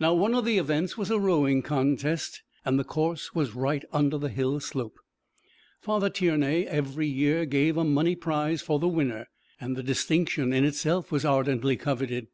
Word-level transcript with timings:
Now 0.00 0.12
one 0.12 0.34
of 0.34 0.44
the 0.44 0.58
events 0.58 0.98
was 0.98 1.08
a 1.08 1.20
rowing 1.20 1.62
contest, 1.62 2.42
and 2.64 2.80
the 2.80 2.82
course 2.82 3.32
was 3.32 3.54
right 3.54 3.84
under 3.92 4.18
the 4.18 4.28
hill 4.28 4.58
slope. 4.58 4.98
Father 5.80 6.10
Tiernay 6.10 6.64
every 6.64 7.06
year 7.06 7.46
gave 7.46 7.76
a 7.76 7.84
money 7.84 8.16
prize 8.16 8.60
for 8.60 8.80
the 8.80 8.88
winner, 8.88 9.28
and 9.60 9.76
the 9.76 9.82
distinction 9.84 10.52
in 10.52 10.64
itself 10.64 11.12
was 11.12 11.24
ardently 11.24 11.76
coveted. 11.76 12.26